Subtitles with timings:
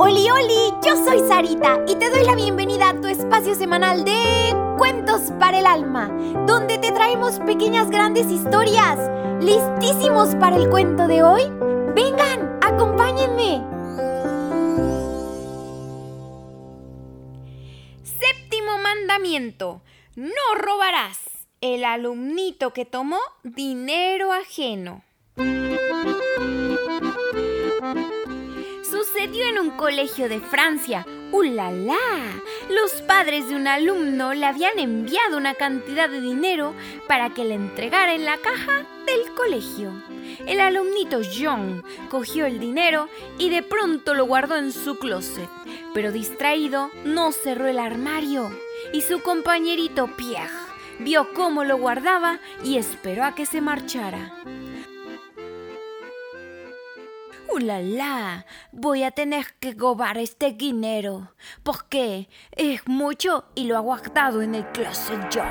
[0.00, 4.54] Oli, oli, yo soy Sarita y te doy la bienvenida a tu espacio semanal de
[4.76, 6.08] Cuentos para el Alma,
[6.46, 8.98] donde te traemos pequeñas grandes historias.
[9.42, 11.42] ¿Listísimos para el cuento de hoy?
[11.94, 13.62] Vengan, acompáñenme.
[18.02, 19.82] Séptimo mandamiento,
[20.16, 21.18] no robarás.
[21.60, 25.02] El alumnito que tomó dinero ajeno.
[29.40, 31.06] En un colegio de Francia.
[31.30, 31.96] ¡Ulala!
[32.68, 36.74] Los padres de un alumno le habían enviado una cantidad de dinero
[37.06, 39.92] para que le entregara en la caja del colegio.
[40.46, 45.48] El alumnito John cogió el dinero y de pronto lo guardó en su closet,
[45.94, 48.50] pero distraído no cerró el armario
[48.92, 50.50] y su compañerito Pierre
[50.98, 54.32] vio cómo lo guardaba y esperó a que se marchara.
[57.58, 58.46] ¡Ulala!
[58.70, 61.32] Voy a tener que gobar este dinero,
[61.64, 65.42] porque es mucho y lo ha guardado en el closet yo.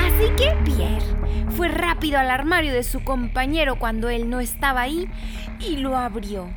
[0.00, 5.08] Así que Pierre fue rápido al armario de su compañero cuando él no estaba ahí
[5.60, 6.52] y lo abrió.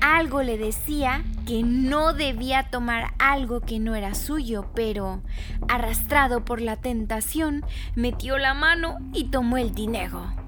[0.00, 5.22] Algo le decía que no debía tomar algo que no era suyo, pero,
[5.68, 10.45] arrastrado por la tentación, metió la mano y tomó el dinero.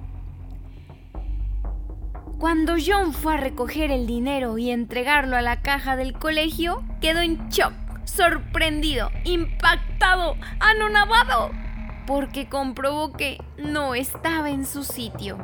[2.39, 7.19] Cuando John fue a recoger el dinero y entregarlo a la caja del colegio, quedó
[7.19, 7.72] en shock,
[8.05, 11.50] sorprendido, impactado, anonadado,
[12.06, 15.36] porque comprobó que no estaba en su sitio.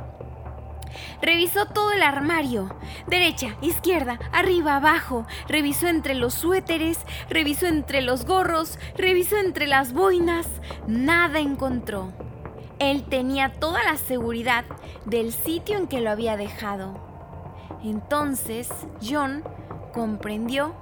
[1.20, 2.72] Revisó todo el armario,
[3.08, 5.26] derecha, izquierda, arriba, abajo.
[5.48, 10.46] Revisó entre los suéteres, revisó entre los gorros, revisó entre las boinas.
[10.86, 12.12] Nada encontró.
[12.78, 14.64] Él tenía toda la seguridad
[15.06, 16.94] del sitio en que lo había dejado.
[17.82, 18.68] Entonces
[19.02, 19.44] John
[19.92, 20.74] comprendió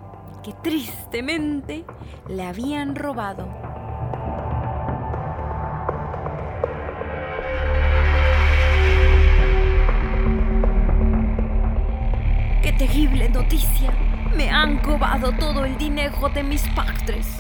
[0.43, 1.84] que tristemente
[2.28, 3.49] le habían robado.
[12.62, 13.93] ¡Qué terrible noticia!
[14.37, 17.39] Me han robado todo el dinero de mis padres.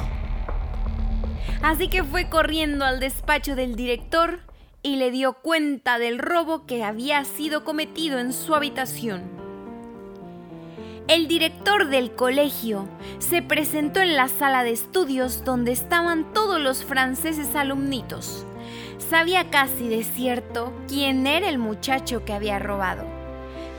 [1.62, 4.40] Así que fue corriendo al despacho del director
[4.82, 9.22] y le dio cuenta del robo que había sido cometido en su habitación.
[11.08, 12.88] El director del colegio
[13.18, 18.46] se presentó en la sala de estudios donde estaban todos los franceses alumnitos.
[19.10, 23.04] Sabía casi de cierto quién era el muchacho que había robado,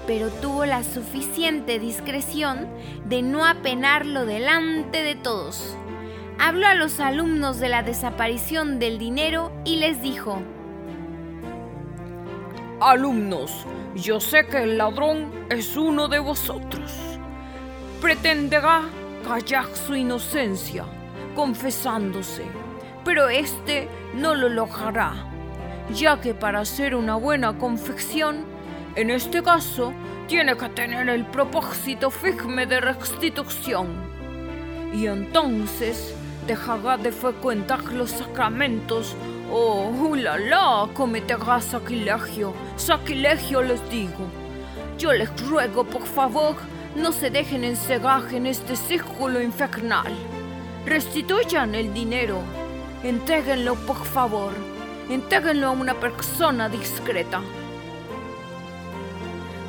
[0.05, 2.67] pero tuvo la suficiente discreción
[3.05, 5.75] de no apenarlo delante de todos
[6.39, 10.41] habló a los alumnos de la desaparición del dinero y les dijo,
[12.83, 16.91] Alumnos, yo sé que el ladrón es uno de vosotros.
[18.01, 18.81] Pretenderá
[19.25, 20.83] callar su inocencia,
[21.33, 22.43] confesándose,
[23.05, 25.13] pero este no lo logrará,
[25.93, 28.43] ya que para hacer una buena confección,
[28.97, 29.93] en este caso,
[30.27, 33.87] tiene que tener el propósito firme de restitución.
[34.93, 36.13] Y entonces
[36.45, 39.15] dejará de frecuentar los sacramentos
[39.55, 42.55] Oh, ulala, cometerá sacrilegio.
[42.75, 44.25] Sacrilegio les digo.
[44.97, 46.55] Yo les ruego, por favor,
[46.95, 50.11] no se dejen encerrar en este círculo infernal.
[50.87, 52.39] Restituyan el dinero.
[53.03, 54.53] Entréguenlo, por favor.
[55.07, 57.39] Entréguenlo a una persona discreta.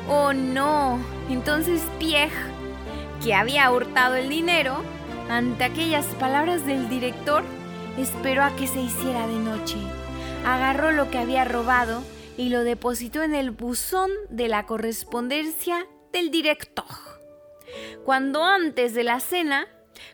[0.09, 0.97] Oh, no.
[1.29, 2.33] Entonces Pierre,
[3.23, 4.77] que había hurtado el dinero,
[5.29, 7.43] ante aquellas palabras del director,
[7.97, 9.77] esperó a que se hiciera de noche.
[10.45, 12.03] Agarró lo que había robado
[12.37, 16.85] y lo depositó en el buzón de la correspondencia del director.
[18.03, 19.67] Cuando antes de la cena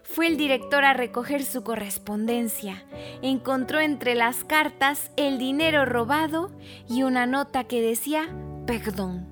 [0.03, 2.85] fue el director a recoger su correspondencia,
[3.21, 6.51] encontró entre las cartas el dinero robado
[6.87, 8.29] y una nota que decía
[8.65, 9.27] perdón.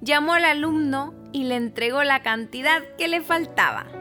[0.00, 3.99] Llamó al alumno y le entregó la cantidad que le faltaba.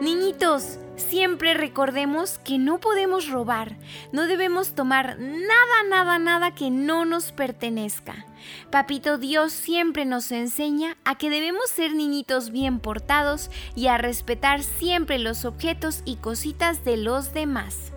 [0.00, 3.76] Niñitos, siempre recordemos que no podemos robar,
[4.12, 8.26] no debemos tomar nada, nada, nada que no nos pertenezca.
[8.70, 14.62] Papito Dios siempre nos enseña a que debemos ser niñitos bien portados y a respetar
[14.62, 17.92] siempre los objetos y cositas de los demás.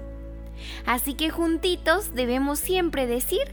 [0.85, 3.43] Así que juntitos debemos siempre decir,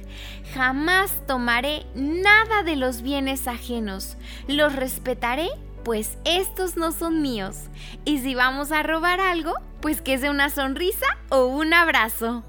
[0.55, 4.17] jamás tomaré nada de los bienes ajenos,
[4.47, 5.49] los respetaré
[5.87, 7.59] pues estos no son míos.
[8.05, 12.43] Y si vamos a robar algo, pues que sea una sonrisa o un abrazo.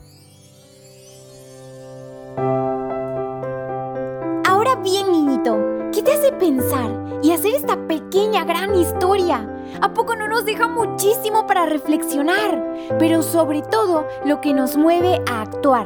[4.44, 5.56] Ahora bien, niñito,
[5.94, 6.90] ¿qué te hace pensar
[7.22, 9.48] y hacer esta pequeña gran historia?
[9.82, 12.60] ¿A poco no nos deja muchísimo para reflexionar?
[12.98, 15.86] Pero sobre todo lo que nos mueve a actuar.